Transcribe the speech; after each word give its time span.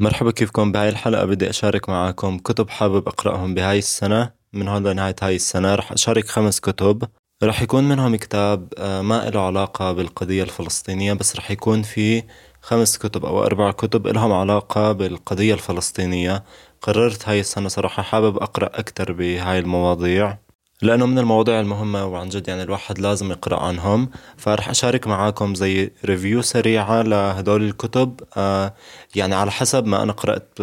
مرحبا 0.00 0.30
كيفكم؟ 0.30 0.72
بهاي 0.72 0.88
الحلقة 0.88 1.24
بدي 1.24 1.50
أشارك 1.50 1.88
معاكم 1.88 2.38
كتب 2.38 2.70
حابب 2.70 3.08
أقرأهم 3.08 3.54
بهاي 3.54 3.78
السنة. 3.78 4.30
من 4.52 4.68
هون 4.68 4.86
لنهاية 4.86 5.16
هاي 5.22 5.36
السنة 5.36 5.74
رح 5.74 5.92
أشارك 5.92 6.28
خمس 6.28 6.60
كتب. 6.60 7.08
رح 7.42 7.62
يكون 7.62 7.88
منهم 7.88 8.16
كتاب 8.16 8.72
آه، 8.78 9.02
ما 9.02 9.30
له 9.30 9.40
علاقة 9.46 9.92
بالقضية 9.92 10.42
الفلسطينية 10.42 11.12
بس 11.12 11.36
رح 11.36 11.50
يكون 11.50 11.82
في 11.82 12.22
خمس 12.60 12.98
كتب 12.98 13.24
أو 13.24 13.44
أربع 13.44 13.70
كتب 13.70 14.06
لهم 14.06 14.32
علاقة 14.32 14.92
بالقضية 14.92 15.54
الفلسطينية. 15.54 16.44
قررت 16.82 17.28
هاي 17.28 17.40
السنة 17.40 17.68
صراحة 17.68 18.02
حابب 18.02 18.36
أقرأ 18.36 18.70
أكتر 18.74 19.12
بهاي 19.12 19.58
المواضيع. 19.58 20.38
لأنه 20.82 21.06
من 21.06 21.18
المواضيع 21.18 21.60
المهمة 21.60 22.06
وعن 22.06 22.28
جد 22.28 22.48
يعني 22.48 22.62
الواحد 22.62 22.98
لازم 22.98 23.30
يقرأ 23.30 23.60
عنهم 23.60 24.10
فرح 24.36 24.68
أشارك 24.68 25.06
معاكم 25.06 25.54
زي 25.54 25.90
ريفيو 26.04 26.42
سريعة 26.42 27.02
لهدول 27.02 27.62
الكتب 27.62 28.20
آه 28.36 28.74
يعني 29.14 29.34
على 29.34 29.50
حسب 29.50 29.86
ما 29.86 30.02
أنا 30.02 30.12
قرأت 30.12 30.58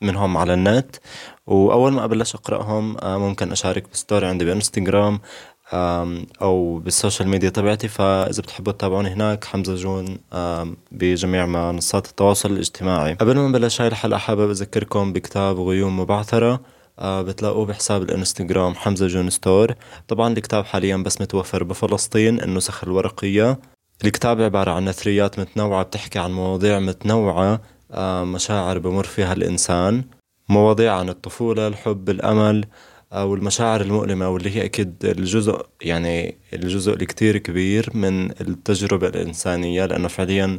منهم 0.00 0.36
على 0.36 0.54
النت 0.54 0.96
وأول 1.46 1.92
ما 1.92 2.04
أبلش 2.04 2.34
أقرأهم 2.34 2.96
آه 2.98 3.18
ممكن 3.18 3.52
أشارك 3.52 3.84
ب 3.92 3.98
story 3.98 4.26
عندي 4.26 4.44
بإنستغرام 4.44 5.20
أو 6.42 6.78
بال 6.78 6.91
social 6.91 7.28
media 7.28 7.48
تبعتي 7.50 7.88
فإذا 7.88 8.42
بتحبوا 8.42 8.72
تتابعوني 8.72 9.08
هناك 9.08 9.44
حمزة 9.44 9.74
جون 9.74 10.18
بجميع 10.92 11.46
منصات 11.46 12.06
التواصل 12.06 12.52
الاجتماعي. 12.52 13.14
قبل 13.14 13.36
ما 13.36 13.48
نبلش 13.48 13.80
هاي 13.80 13.88
الحلقة 13.88 14.18
حابب 14.18 14.50
أذكركم 14.50 15.12
بكتاب 15.12 15.60
غيوم 15.60 16.00
مبعثرة. 16.00 16.60
آه 16.98 17.22
بتلاقوه 17.22 17.66
بحساب 17.66 18.02
الانستغرام 18.02 18.74
حمزة 18.74 19.06
جون 19.06 19.30
store. 19.30 19.74
طبعا 20.08 20.32
الكتاب 20.32 20.64
حاليا 20.64 20.96
بس 20.96 21.20
متوفر 21.20 21.64
بفلسطين 21.64 22.42
النسخ 22.42 22.84
الورقية. 22.84 23.58
الكتاب 24.04 24.42
عبارة 24.42 24.70
عن 24.70 24.84
نثريات 24.84 25.38
متنوعة 25.38 25.82
بتحكي 25.82 26.18
عن 26.18 26.32
مواضيع 26.32 26.78
متنوعة 26.78 27.60
آه 27.92 28.24
مشاعر 28.24 28.78
بمر 28.78 29.04
فيها 29.04 29.32
الإنسان. 29.32 30.04
مواضيع 30.48 30.94
عن 30.96 31.08
الطفولة 31.08 31.66
الحب 31.68 32.10
الأمل 32.10 32.64
أو 33.12 33.34
المشاعر 33.34 33.80
المؤلمة 33.80 34.28
واللي 34.28 34.50
هي 34.56 34.64
أكيد 34.64 35.04
الجزء 35.04 35.66
يعني 35.80 36.38
الجزء 36.52 36.92
الكتير 36.92 37.38
كبير 37.38 37.90
من 37.94 38.30
التجربة 38.30 39.08
الإنسانية 39.08 39.86
لأنه 39.86 40.08
فعليا 40.08 40.58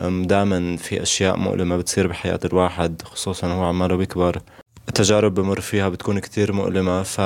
دائما 0.00 0.76
في 0.76 1.02
أشياء 1.02 1.36
مؤلمة 1.36 1.76
بتصير 1.76 2.06
بحياة 2.06 2.40
الواحد 2.44 3.02
خصوصا 3.02 3.46
هو 3.52 3.64
عماله 3.64 3.96
بيكبر. 3.96 4.42
تجارب 5.00 5.34
بمر 5.34 5.60
فيها 5.60 5.88
بتكون 5.88 6.18
كتير 6.18 6.52
مؤلمة 6.52 7.02
ف 7.02 7.20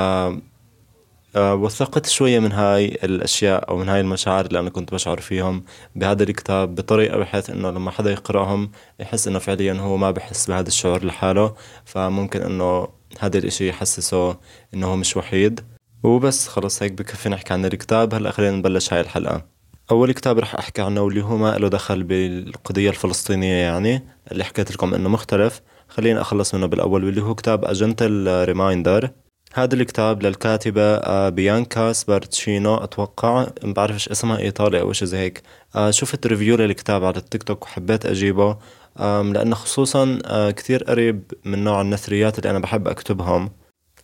آه، 1.35 1.55
وثقت 1.55 2.05
شوية 2.05 2.39
من 2.39 2.51
هاي 2.51 2.85
الأشياء 2.85 3.69
أو 3.69 3.77
من 3.77 3.89
هاي 3.89 4.01
المشاعر 4.01 4.45
اللي 4.45 4.59
أنا 4.59 4.69
كنت 4.69 4.93
بشعر 4.93 5.21
فيهم 5.21 5.63
بهذا 5.95 6.23
الكتاب 6.23 6.75
بطريقة 6.75 7.17
بحيث 7.17 7.49
إنه 7.49 7.69
لما 7.71 7.91
حدا 7.91 8.11
يقرأهم 8.11 8.71
يحس 8.99 9.27
إنه 9.27 9.39
فعليا 9.39 9.73
هو 9.73 9.97
ما 9.97 10.11
بحس 10.11 10.47
بهذا 10.47 10.67
الشعور 10.67 11.05
لحاله 11.05 11.55
فممكن 11.85 12.41
إنه 12.41 12.87
هذا 13.19 13.37
الإشي 13.37 13.69
يحسسه 13.69 14.37
إنه 14.73 14.87
هو 14.87 14.95
مش 14.95 15.17
وحيد. 15.17 15.61
وبس 16.03 16.47
خلص 16.47 16.83
هيك 16.83 16.91
بكفي 16.91 17.29
نحكي 17.29 17.53
عن 17.53 17.65
الكتاب. 17.65 18.13
هلأ 18.13 18.31
خلينا 18.31 18.57
نبلش 18.57 18.93
هاي 18.93 19.01
الحلقة. 19.01 19.45
أول 19.91 20.11
كتاب 20.11 20.39
رح 20.39 20.55
أحكي 20.55 20.81
عنه 20.81 21.01
واللي 21.01 21.23
هو 21.23 21.37
ما 21.37 21.57
له 21.57 21.67
دخل 21.67 22.03
بالقضية 22.03 22.89
الفلسطينية 22.89 23.53
يعني 23.53 24.03
اللي 24.31 24.43
حكيت 24.43 24.71
لكم 24.71 24.93
إنه 24.93 25.09
مختلف. 25.09 25.61
خليني 25.87 26.21
أخلص 26.21 26.55
منه 26.55 26.65
بالأول 26.65 27.03
واللي 27.03 27.21
هو 27.21 27.35
كتاب 27.35 27.65
A 27.65 27.76
Gentle 27.76 28.43
Reminder 28.45 29.09
هذا 29.55 29.75
الكتاب 29.75 30.23
للكاتبة 30.23 30.81
آه، 30.81 31.29
بيانكا 31.29 31.93
سبارتشينو 31.93 32.75
أتوقع. 32.75 33.47
ما 33.63 33.73
بعرفش 33.73 34.09
اسمها 34.09 34.37
إيطالي 34.37 34.81
أو 34.81 34.93
شي 34.93 35.05
زي 35.05 35.17
هيك. 35.17 35.41
آه، 35.75 35.91
شفت 35.91 36.27
review 36.27 36.55
للكتاب 36.55 37.03
على 37.03 37.17
التيك 37.17 37.43
توك 37.43 37.63
وحبيت 37.63 38.05
أجيبه. 38.05 38.57
لأنه 38.99 39.55
خصوصا 39.55 40.19
آه، 40.25 40.51
كتير 40.51 40.83
قريب 40.83 41.31
من 41.45 41.63
نوع 41.63 41.81
النثريات 41.81 42.39
اللي 42.39 42.49
أنا 42.49 42.59
بحب 42.59 42.87
أكتبهم. 42.87 43.51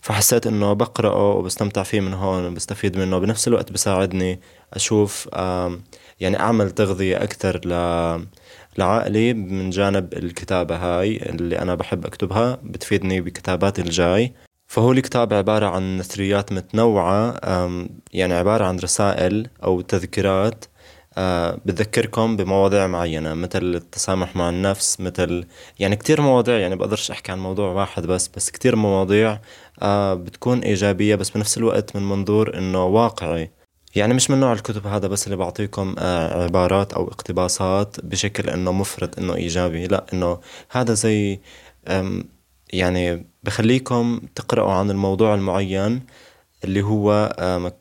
فحسيت 0.01 0.47
إنه 0.47 0.73
بقرأه 0.73 1.29
وبستمتع 1.31 1.83
فيه 1.83 1.99
من 1.99 2.13
هون 2.13 2.45
وبستفيد 2.45 2.97
منه. 2.97 3.19
بنفس 3.19 3.47
الوقت 3.47 3.71
بساعدني 3.71 4.39
أشوف 4.73 5.29
يعني 6.19 6.39
أعمل 6.39 6.71
تغذية 6.71 7.23
أكتر 7.23 7.61
ل 7.65 7.71
لعقلي 8.77 9.33
من 9.33 9.69
جانب 9.69 10.13
الكتابة 10.13 10.75
هاي 10.75 11.17
اللي 11.17 11.59
أنا 11.59 11.75
بحب 11.75 12.05
أكتبها 12.05 12.59
بتفيدني 12.63 13.21
بكتاباتي 13.21 13.81
الجاي. 13.81 14.33
فهو 14.67 14.91
الكتاب 14.91 15.33
عبارة 15.33 15.65
عن 15.65 15.97
نثريات 15.97 16.51
متنوعة 16.51 17.39
يعني 18.13 18.33
عبارة 18.33 18.65
عن 18.65 18.79
رسائل 18.79 19.47
أو 19.63 19.81
تذكيرات 19.81 20.65
آه، 21.17 21.59
بتذكركم 21.65 22.35
بمواضيع 22.37 22.87
معينة 22.87 23.33
مثل 23.33 23.63
التسامح 23.75 24.35
مع 24.35 24.49
النفس 24.49 24.99
مثل 25.01 25.45
يعني 25.79 25.95
كتير 25.95 26.21
مواضيع 26.21 26.57
يعني 26.57 26.75
بقدرش 26.75 27.11
أحكي 27.11 27.31
عن 27.31 27.39
موضوع 27.39 27.71
واحد 27.71 28.05
بس 28.05 28.27
بس 28.27 28.49
كتير 28.51 28.75
مواضيع 28.75 29.39
آه، 29.81 30.13
بتكون 30.13 30.59
إيجابية 30.59 31.15
بس 31.15 31.29
بنفس 31.29 31.57
الوقت 31.57 31.95
من 31.95 32.09
منظور 32.09 32.57
إنه 32.57 32.85
واقعي. 32.85 33.51
يعني 33.95 34.13
مش 34.13 34.31
من 34.31 34.39
نوع 34.39 34.53
الكتب 34.53 34.87
هذا 34.87 35.07
بس 35.07 35.25
اللي 35.25 35.37
بعطيكم 35.37 35.95
آه، 35.99 36.43
عبارات 36.43 36.93
أو 36.93 37.07
اقتباسات 37.07 38.05
بشكل 38.05 38.49
إنه 38.49 38.71
مفرط 38.71 39.19
إنه 39.19 39.35
إيجابي. 39.35 39.87
لا 39.87 40.05
إنه 40.13 40.39
هذا 40.71 40.93
زي 40.93 41.39
يعني 42.73 43.25
بخليكم 43.43 44.21
تقرأوا 44.35 44.71
عن 44.71 44.91
الموضوع 44.91 45.35
المعين 45.35 46.01
اللي 46.63 46.81
هو 46.81 47.35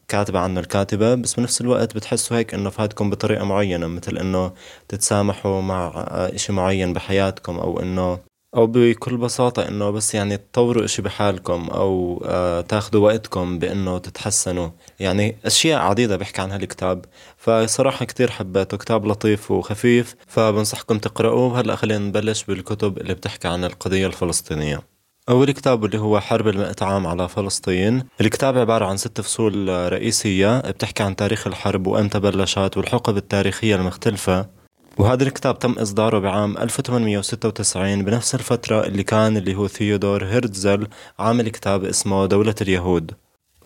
كاتبة 0.09 0.38
عنه 0.38 0.60
الكاتبة 0.60 1.15
بس 1.15 1.34
بنفس 1.34 1.60
الوقت 1.60 1.97
بتحسوا 1.97 2.37
هيك 2.37 2.54
إنه 2.54 2.70
فادكم 2.70 3.10
بطريقة 3.10 3.44
معينة 3.44 3.87
مثل 3.87 4.19
إنه 4.19 4.53
تتسامحوا 4.88 5.60
مع 5.62 5.87
آه، 5.97 6.34
إشي 6.34 6.53
معين 6.53 6.93
بحياتكم 6.93 7.59
أو 7.59 7.81
إنه 7.81 8.19
أو 8.56 8.66
بكل 8.66 9.16
بساطة 9.16 9.69
إنه 9.69 9.91
بس 9.91 10.15
يعني 10.15 10.37
تطوروا 10.37 10.84
إشي 10.84 11.03
بحالكم 11.03 11.69
أو 11.71 12.22
آه، 12.27 12.61
تاخدوا 12.61 13.06
وقتكم 13.06 13.59
بإنه 13.59 13.99
تتحسنوا. 13.99 14.71
يعني 15.00 15.37
أشياء 15.44 15.81
عديدة 15.81 16.16
بحكي 16.16 16.43
عنها 16.43 16.56
الكتاب. 16.56 17.05
فصراحة 17.37 18.05
كتير 18.05 18.31
حبيته. 18.31 18.77
كتاب 18.77 19.06
لطيف 19.06 19.50
وخفيف 19.50 20.15
فبنصحكم 20.27 20.99
تقرأوه 20.99 21.61
هلا 21.61 21.77
خلينا 21.77 21.99
نبلش 22.09 22.44
بالكتب 22.44 22.99
اللي 22.99 23.15
بتحكي 23.15 23.49
عن 23.49 23.65
القضية 23.65 24.06
الفلسطينية. 24.06 24.82
أول 25.28 25.50
كتاب 25.50 25.84
اللي 25.84 25.99
هو 25.99 26.21
حرب 26.21 26.49
المئة 26.49 26.77
عام 26.82 27.06
على 27.06 27.28
فلسطين. 27.28 28.03
الكتاب 28.21 28.59
عبارة 28.59 28.84
عن 28.84 28.97
ست 28.97 29.21
فصول 29.21 29.69
رئيسية 29.93 30.61
بتحكي 30.61 31.03
عن 31.03 31.17
تاريخ 31.17 31.47
الحرب 31.47 31.87
وأمتى 31.87 32.21
بلشت 32.21 32.77
والحقب 32.77 33.17
التاريخية 33.17 33.77
المختلفة. 33.77 34.59
وهذا 35.00 35.22
الكتاب 35.22 35.59
تم 35.59 35.72
إصداره 35.72 36.19
بعام 36.19 36.59
1896 36.59 38.05
بنفس 38.05 38.34
الفترة 38.34 38.87
اللي 38.87 39.03
كان 39.03 39.37
اللي 39.37 39.55
هو 39.55 39.69
ثيودور 39.69 40.25
هيرتزل 40.25 40.87
عامل 41.19 41.49
كتاب 41.49 41.84
اسمه 41.84 42.27
دولة 42.27 42.55
اليهود. 42.61 43.11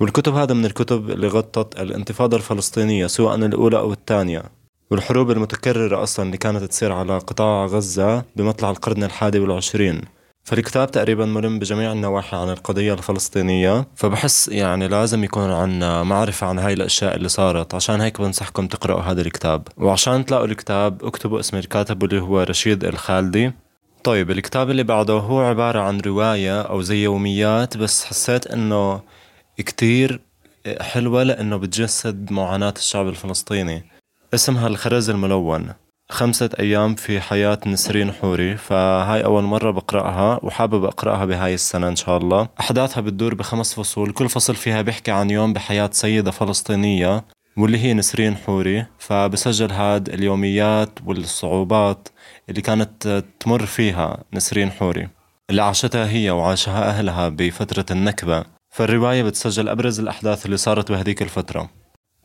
والكتب 0.01 0.35
هذا 0.35 0.55
من 0.55 0.65
الكتب 0.65 1.11
اللي 1.11 1.29
غطت 1.29 1.81
الانتفاضة 1.81 2.37
الفلسطينية 2.37 3.07
سواء 3.07 3.35
الأولى 3.35 3.79
أو 3.79 3.93
الثانية. 3.93 4.43
والحروب 4.91 5.31
المتكررة 5.31 6.03
أصلا 6.03 6.27
اللي 6.27 6.37
كانت 6.37 6.63
تصير 6.63 6.93
على 6.93 7.19
قطاع 7.19 7.67
غزة 7.67 8.25
بمطلع 8.37 8.71
القرن 8.71 9.05
الحادي 9.05 9.39
والعشرين. 9.39 10.01
فالكتاب 10.45 10.91
تقريبا 10.91 11.27
ملم 11.27 11.59
بجميع 11.59 11.93
النواحي 11.93 12.37
عن 12.37 12.51
القضية 12.51 12.95
الفلسطينية 12.95 13.87
فبحس 13.97 14.49
يعني 14.49 14.89
لازم 14.89 15.25
يكون 15.25 15.51
عنا 15.51 16.03
معرفة 16.03 16.47
عن 16.47 16.59
هاي 16.59 16.73
الأشياء 16.73 17.17
اللي 17.17 17.29
صارت 17.29 17.75
عشان 17.75 18.01
هيك 18.01 18.21
بنصحكم 18.21 18.67
تقرأوا 18.67 19.01
هذا 19.01 19.21
الكتاب. 19.21 19.69
وعشان 19.77 20.25
تلاقوا 20.25 20.47
الكتاب 20.47 21.05
اكتبوا 21.05 21.41
اسم 21.41 21.57
الكاتب 21.57 22.05
اللي 22.05 22.21
هو 22.21 22.41
رشيد 22.43 22.85
الخالدي. 22.85 23.53
طيب 24.05 24.31
الكتاب 24.31 24.71
اللي 24.71 24.83
بعده 24.83 25.15
هو 25.15 25.41
عبارة 25.41 25.81
عن 25.81 26.01
رواية 26.01 26.63
أو 26.63 26.83
زي 26.83 27.03
يوميات 27.03 27.77
بس 27.77 28.05
حسيت 28.05 28.47
إنه 28.47 29.01
كتير 29.57 30.21
حلوة 30.81 31.23
لأنه 31.23 31.57
بتجسد 31.57 32.33
معاناة 32.33 32.75
الشعب 32.77 33.09
الفلسطيني. 33.09 33.85
اسمها 34.35 34.67
الخرز 34.67 35.11
الملون. 35.11 35.73
خمسة 36.15 36.51
أيام 36.61 36.95
في 36.95 37.21
حياة 37.21 37.59
نسرين 37.67 38.13
حوري 38.13 38.57
فهاي 38.57 39.25
أول 39.25 39.43
مرة 39.43 39.71
بقرأها 39.71 40.41
وحابب 40.43 40.85
أقرأها 40.85 41.25
بهاي 41.25 41.55
السنة 41.55 41.89
إن 41.89 41.97
شاء 41.97 42.19
الله. 42.19 42.49
أحداثها 42.61 43.01
بتدور 43.01 43.35
بخمس 43.35 43.75
فصول 43.75 44.13
كل 44.13 44.29
فصل 44.29 44.55
فيها 44.55 44.83
بيحكي 44.83 45.11
عن 45.11 45.31
يوم 45.31 45.53
بحياة 45.53 45.91
سيدة 45.93 46.31
فلسطينية 46.31 47.25
واللي 47.57 47.79
هي 47.79 47.95
نسرين 47.95 48.37
حوري 48.37 48.87
فبسجل 48.99 49.71
هاد 49.71 50.09
اليوميات 50.09 50.91
والصعوبات 51.07 52.09
اللي 52.49 52.61
كانت 52.61 53.25
تمر 53.41 53.67
فيها 53.67 54.19
نسرين 54.33 54.71
حوري. 54.71 55.09
اللي 55.51 55.63
عاشتها 55.63 56.09
هي 56.11 56.31
وعاشها 56.31 56.89
أهلها 56.89 57.29
بفترة 57.29 57.87
النكبة. 57.91 58.45
فالرواية 58.75 59.23
بتسجل 59.23 59.69
أبرز 59.69 60.01
الأحداث 60.01 60.47
اللي 60.47 60.57
صارت 60.57 60.93
بهديك 60.93 61.23
الفترة. 61.23 61.71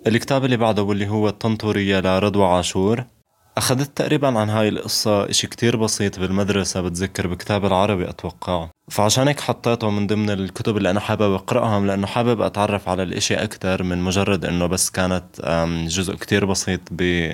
الكتاب 0.07 0.45
اللي 0.45 0.57
بعده 0.57 0.83
واللي 0.83 1.07
هو 1.07 1.27
الطنطورية 1.27 1.99
لرضوى 1.99 2.45
عاشور 2.45 3.03
أخذت 3.59 3.97
تقريبا 3.97 4.39
عن 4.39 4.49
هاي 4.49 4.69
القصة 4.69 5.29
إشي 5.29 5.47
كتير 5.47 5.75
بسيط 5.77 6.19
بالمدرسة 6.19 6.81
بتذكر 6.81 7.27
بكتاب 7.27 7.65
العربي 7.65 8.09
أتوقع. 8.09 8.67
فعشان 8.89 9.27
هيك 9.27 9.39
حطيته 9.39 9.89
من 9.89 10.07
ضمن 10.07 10.29
الكتب 10.29 10.77
اللي 10.77 10.89
أنا 10.89 10.99
حابب 10.99 11.33
أقرأهم 11.33 11.87
لأنه 11.87 12.07
حابب 12.07 12.41
أتعرف 12.41 12.89
على 12.89 13.03
الإشي 13.03 13.35
أكتر 13.35 13.83
من 13.83 13.97
مجرد 13.97 14.45
إنه 14.45 14.65
بس 14.65 14.89
كانت 14.89 15.25
جزء 15.87 16.15
كتير 16.15 16.45
بسيط 16.45 16.79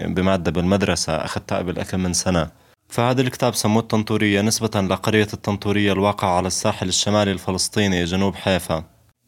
بمادة 0.08 0.52
بالمدرسة 0.52 1.16
أخذتها 1.16 1.58
قبل 1.58 1.80
أكم 1.80 2.00
من 2.00 2.14
سنة. 2.14 2.50
فهذا 2.90 3.22
الكتاب 3.22 3.56
سموه 3.56 3.82
الطنطورية 3.82 4.42
نسبة 4.42 4.82
لقرية 4.82 5.28
الطنطورية 5.34 5.92
الواقعة 5.92 6.38
على 6.38 6.48
الساحل 6.48 6.88
الشمالي 6.88 7.32
الفلسطيني 7.32 8.04
جنوب 8.04 8.36
حيفا. 8.36 8.84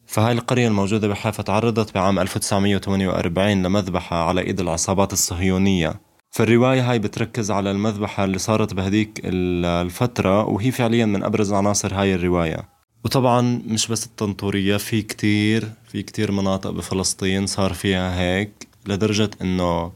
فهاي 0.06 0.32
القرية 0.32 0.68
الموجودة 0.68 1.08
بحيفا 1.08 1.42
تعرضت 1.42 1.94
بعام 1.94 2.18
1948 2.18 3.62
لمذبحة 3.62 4.16
على 4.16 4.40
إيد 4.40 4.60
العصابات 4.60 5.12
الصهيونية. 5.12 6.07
فالرواية 6.38 6.90
هاي 6.90 6.98
بتركز 6.98 7.50
على 7.50 7.70
المذبحة 7.70 8.24
اللي 8.24 8.38
صارت 8.38 8.74
بهديك 8.74 9.20
الفترة 9.24 10.44
وهي 10.44 10.70
فعليا 10.70 11.06
من 11.06 11.24
أبرز 11.24 11.52
عناصر 11.52 11.94
هاي 11.94 12.14
الرواية. 12.14 12.68
وطبعا 13.04 13.62
مش 13.66 13.88
بس 13.88 14.06
الطنطورية 14.06 14.76
في 14.76 15.02
كتير 15.02 15.68
في 15.88 16.02
كتير 16.02 16.32
مناطق 16.32 16.70
بفلسطين 16.70 17.46
صار 17.46 17.72
فيها 17.72 18.20
هيك 18.20 18.68
لدرجة 18.86 19.30
إنه 19.42 19.92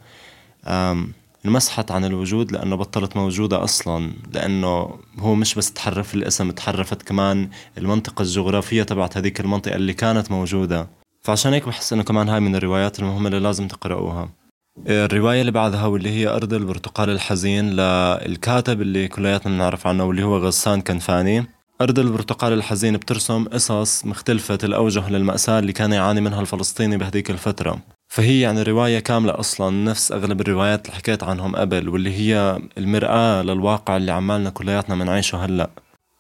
انمسحت 1.45 1.91
عن 1.91 2.05
الوجود 2.05 2.53
لأنه 2.53 2.77
بطلت 2.77 3.17
موجودة 3.17 3.65
أصلا 3.65 4.13
لأنه 4.33 4.99
هو 5.19 5.35
مش 5.35 5.55
بس 5.55 5.73
تحرف 5.73 6.15
الاسم 6.15 6.51
تحرفت 6.51 7.03
كمان 7.03 7.49
المنطقة 7.79 8.23
الجغرافية 8.23 8.83
تبعت 8.83 9.17
هذيك 9.17 9.41
المنطقة 9.41 9.77
اللي 9.77 9.93
كانت 9.93 10.31
موجودة. 10.31 10.89
فعشان 11.21 11.53
هيك 11.53 11.67
بحس 11.67 11.93
إنه 11.93 12.03
كمان 12.03 12.29
هاي 12.29 12.41
من 12.41 12.57
الروايات 12.57 12.99
المهمة 12.99 13.29
اللي 13.29 13.41
لازم 13.41 13.69
تقرأوها. 13.69 14.42
الرواية 14.89 15.41
اللي 15.41 15.53
بعدها 15.53 15.87
واللي 15.87 16.11
هي 16.11 16.27
أرض 16.29 16.55
البرتقال 16.55 17.11
الحزين 17.11 17.71
للكاتب 17.71 18.83
اللي 18.83 19.09
كلياتنا 19.09 19.53
بنعرف 19.53 19.87
عنه 19.87 20.05
واللي 20.05 20.23
هو 20.23 20.39
غسان 20.39 20.81
كنفاني. 20.81 21.47
أرض 21.81 21.99
البرتقال 21.99 22.53
الحزين 22.53 22.97
بترسم 22.97 23.45
قصص 23.45 24.07
مختلفة 24.07 24.59
الأوجه 24.65 25.11
للمأساة 25.11 25.59
اللي 25.59 25.73
كان 25.73 25.93
يعاني 25.93 26.21
منها 26.21 26.41
الفلسطيني 26.41 26.97
بهديك 26.97 27.31
الفترة. 27.31 27.79
فهي 28.09 28.41
يعني 28.41 28.63
رواية 28.63 28.99
كاملة 28.99 29.41
أصلا 29.41 29.85
نفس 29.85 30.13
أغلب 30.13 30.41
الروايات 30.41 30.87
اللي 30.87 30.97
حكيت 30.97 31.23
عنهم 31.23 31.57
قبل 31.57 31.89
واللي 31.89 32.19
هي 32.19 32.59
المرآة 32.79 33.43
للواقع 33.43 33.97
اللي 33.97 34.13
عمالنا 34.13 34.51
كلياتنا 34.51 34.95
منعيشه 34.95 35.45
هلأ. 35.45 35.71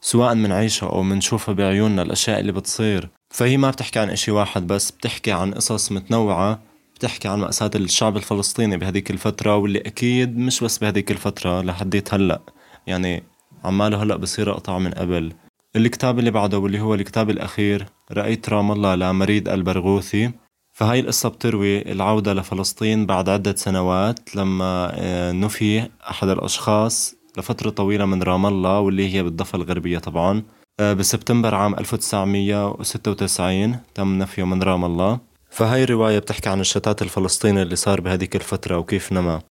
سواء 0.01 0.35
منعيشه 0.35 0.85
أو 0.85 1.03
منشوفه 1.03 1.53
بعيوننا 1.53 2.03
الأشياء 2.03 2.41
اللي 2.41 2.53
بتصير. 2.53 3.09
فهي 3.31 3.57
ما 3.57 3.71
بتحكي 3.71 3.99
عن 3.99 4.11
إشي 4.11 4.31
واحد 4.31 4.67
بس 4.67 4.91
بتحكي 4.91 5.33
عن 5.33 5.55
قصص 5.55 5.93
متنوعة 5.93 6.59
بتحكي 7.03 7.29
عن 7.29 7.41
مأساة 7.41 7.71
الشعب 7.75 8.17
الفلسطيني 8.17 8.77
بهديك 8.77 9.11
الفترة 9.11 9.57
واللي 9.57 9.79
أكيد 9.79 10.39
مش 10.39 10.65
بس 10.65 10.79
بهديك 10.79 11.11
الفترة 11.11 11.63
لحديت 11.63 12.15
هلأ. 12.15 12.41
يعني 12.87 13.23
عماله 13.65 14.03
هلأ 14.03 14.17
بصير 14.17 14.51
أقطع 14.51 14.79
من 14.79 14.91
قبل. 14.91 15.33
الكتاب 15.77 16.19
اللي 16.19 16.31
بعده 16.31 16.59
واللي 16.59 16.81
هو 16.81 16.95
الكتاب 16.95 17.31
الأخير 17.31 17.87
رأيت 18.13 18.49
رام 18.49 18.73
الله 18.73 18.95
لمريد 18.95 19.49
البرغوثي. 19.49 20.31
فهاي 20.73 21.01
القصة 21.01 21.29
بتروي 21.29 21.93
العودة 21.93 22.35
لفلسطين 22.35 23.07
بعد 23.07 23.29
عدة 23.29 23.55
سنوات 23.55 24.37
لما 24.37 24.93
آه، 24.95 25.33
نفي 25.33 25.89
أحد 26.11 26.29
الأشخاص 26.29 27.15
لفترة 27.39 27.71
طويلة 27.71 28.05
من 28.05 28.23
رام 28.23 28.47
الله 28.47 28.81
واللي 28.81 29.15
هي 29.15 29.23
بالضفة 29.23 29.57
الغربية 29.57 29.99
طبعا. 29.99 30.43
آه، 30.81 30.93
بسبتمبر 30.93 31.55
عام 31.55 31.75
1996 31.75 33.77
تم 33.95 34.19
نفيه 34.19 34.45
من 34.45 34.63
رام 34.63 34.85
الله. 34.85 35.32
فهاي 35.53 35.85
الرواية 35.85 36.19
بتحكي 36.19 36.49
عن 36.49 36.61
الشتات 36.61 37.03
الفلسطيني 37.03 37.63
اللي 37.63 37.77
صار 37.77 38.01
بهذيك 38.01 38.37
الفترة 38.37 38.79
وكيف 38.79 39.13
نما. 39.13 39.43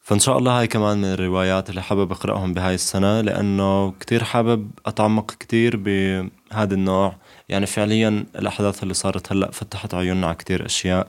فإن 0.00 0.18
شاء 0.18 0.38
الله 0.38 0.60
هاي 0.60 0.66
كمان 0.66 0.98
من 0.98 1.04
الروايات 1.04 1.70
اللي 1.70 1.82
حابب 1.82 2.12
أقرأهم 2.12 2.54
بهاي 2.54 2.74
السنة 2.74 3.20
لأنه 3.20 3.90
كتير 4.00 4.24
حابب 4.24 4.70
أتعمق 4.86 5.30
كتير 5.30 5.76
بهذا 5.76 6.74
النوع. 6.74 7.16
يعني 7.48 7.66
فعليا 7.66 8.26
الأحداث 8.36 8.82
اللي 8.82 8.94
صارت 8.94 9.32
هلأ 9.32 9.50
فتحت 9.50 9.94
عيوننا 9.94 10.26
على 10.26 10.36
كتير 10.36 10.66
أشياء 10.66 11.08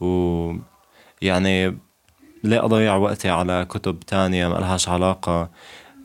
و 0.00 0.52
يعني 1.22 1.78
ليه 2.44 2.64
أضيع 2.64 2.96
وقتي 2.96 3.28
على 3.28 3.66
كتب 3.70 4.00
تانية 4.00 4.48
ما 4.48 4.54
لهاش 4.54 4.88
علاقة. 4.88 5.50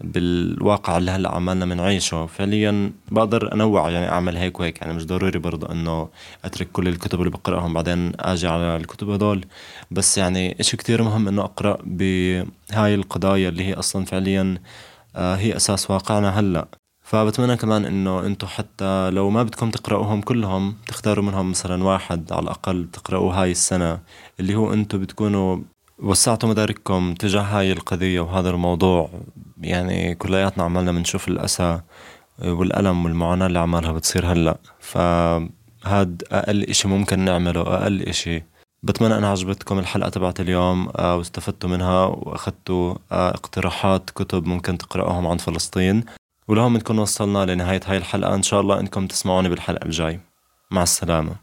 بالواقع 0.01 0.97
اللي 0.97 1.11
هلا 1.11 1.29
عمالنا 1.35 1.65
بنعيشه 1.65 2.25
فعليا 2.25 2.91
بقدر 3.11 3.53
أنوع 3.53 3.89
يعني 3.89 4.09
أعمل 4.09 4.37
هيك 4.37 4.59
وهيك. 4.59 4.81
يعني 4.81 4.93
مش 4.93 5.05
ضروري 5.05 5.39
برضه 5.39 5.71
إنه 5.71 6.09
أترك 6.45 6.71
كل 6.71 6.87
الكتب 6.87 7.19
اللي 7.19 7.31
بقرأهم 7.31 7.73
بعدين 7.73 8.11
آجي 8.19 8.47
على 8.47 8.75
الكتب 8.75 9.09
هدول. 9.09 9.45
بس 9.91 10.17
يعني 10.17 10.59
إشي 10.59 10.77
كتير 10.77 11.03
مهم 11.03 11.27
إنه 11.27 11.41
أقرأ 11.43 11.77
بهاي 11.83 12.95
القضايا 12.95 13.49
اللي 13.49 13.63
هي 13.63 13.73
أصلا 13.73 14.05
فعليا 14.05 14.57
آه، 15.15 15.35
هي 15.35 15.55
أساس 15.55 15.91
واقعنا 15.91 16.39
هلا. 16.39 16.67
فبتمنى 17.05 17.57
كمان 17.57 17.85
إنه 17.85 18.25
أنتم 18.25 18.47
حتى 18.47 19.09
لو 19.09 19.29
ما 19.29 19.43
بدكم 19.43 19.71
تقرأوهم 19.71 20.21
كلهم 20.21 20.75
تختاروا 20.87 21.25
منهم 21.25 21.49
مثلا 21.49 21.83
واحد 21.83 22.31
على 22.31 22.43
الأقل 22.43 22.87
تقرأوه 22.93 23.41
هاي 23.41 23.51
السنة 23.51 23.99
اللي 24.39 24.55
هو 24.55 24.73
أنتم 24.73 24.97
بتكونوا 25.01 25.57
وسعتوا 25.99 26.49
مدارككم 26.49 27.13
تجاه 27.13 27.41
هاي 27.41 27.71
القضية 27.71 28.19
وهذا 28.19 28.49
الموضوع. 28.49 29.09
يعني 29.61 30.15
كلياتنا 30.15 30.63
عمالنا 30.63 30.91
بنشوف 30.91 31.27
الأسى 31.27 31.81
والألم 32.45 33.05
والمعاناة 33.05 33.47
اللي 33.47 33.59
عمالها 33.59 33.91
بتصير 33.91 34.31
هلأ. 34.31 34.57
فهاد 34.79 36.23
أقل 36.31 36.63
إشي 36.63 36.87
ممكن 36.87 37.19
نعمله 37.19 37.61
أقل 37.61 38.01
إشي. 38.01 38.43
بتمنى 38.83 39.17
أن 39.17 39.23
عجبتكم 39.23 39.79
الحلقة 39.79 40.09
تبعت 40.09 40.39
اليوم 40.39 40.89
آه، 40.95 41.17
واستفدتوا 41.17 41.69
منها 41.69 42.05
وأخذتوا 42.05 42.95
آه، 43.11 43.29
اقتراحات 43.29 44.09
كتب 44.09 44.45
ممكن 44.45 44.77
تقرأوهم 44.77 45.27
عن 45.27 45.37
فلسطين. 45.37 46.03
ولهم 46.47 46.77
نكون 46.77 46.99
وصلنا 46.99 47.45
لنهاية 47.45 47.81
هاي 47.85 47.97
الحلقة. 47.97 48.35
إن 48.35 48.43
شاء 48.43 48.61
الله 48.61 48.79
إنكم 48.79 49.07
تسمعوني 49.07 49.49
بالحلقة 49.49 49.85
الجاي. 49.85 50.19
مع 50.71 50.83
السلامة. 50.83 51.35